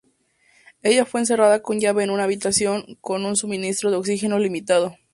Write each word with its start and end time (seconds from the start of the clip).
Ella 0.81 1.05
fue 1.05 1.19
encerrada 1.19 1.61
con 1.61 1.79
llave 1.79 2.03
en 2.03 2.09
una 2.09 2.23
habitación 2.23 2.97
con 3.01 3.23
un 3.23 3.35
suministro 3.35 3.91
de 3.91 3.97
oxígeno 3.97 4.39
limitado. 4.39 4.95